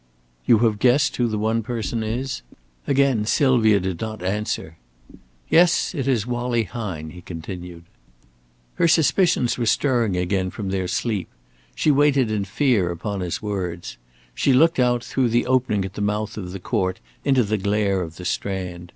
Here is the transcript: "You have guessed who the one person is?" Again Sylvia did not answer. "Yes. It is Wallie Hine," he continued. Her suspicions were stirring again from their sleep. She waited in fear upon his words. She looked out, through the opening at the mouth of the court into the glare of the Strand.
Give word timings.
"You 0.47 0.57
have 0.67 0.79
guessed 0.79 1.15
who 1.17 1.27
the 1.27 1.37
one 1.37 1.61
person 1.61 2.01
is?" 2.01 2.41
Again 2.87 3.23
Sylvia 3.27 3.79
did 3.79 4.01
not 4.01 4.23
answer. 4.23 4.77
"Yes. 5.47 5.93
It 5.93 6.07
is 6.07 6.25
Wallie 6.25 6.63
Hine," 6.63 7.11
he 7.11 7.21
continued. 7.21 7.83
Her 8.81 8.87
suspicions 8.87 9.59
were 9.59 9.67
stirring 9.67 10.17
again 10.17 10.49
from 10.49 10.69
their 10.71 10.87
sleep. 10.87 11.29
She 11.75 11.91
waited 11.91 12.31
in 12.31 12.45
fear 12.45 12.89
upon 12.89 13.19
his 13.19 13.43
words. 13.43 13.99
She 14.33 14.53
looked 14.53 14.79
out, 14.79 15.03
through 15.03 15.29
the 15.29 15.45
opening 15.45 15.85
at 15.85 15.93
the 15.93 16.01
mouth 16.01 16.35
of 16.35 16.51
the 16.51 16.59
court 16.59 16.99
into 17.23 17.43
the 17.43 17.59
glare 17.59 18.01
of 18.01 18.15
the 18.17 18.25
Strand. 18.25 18.89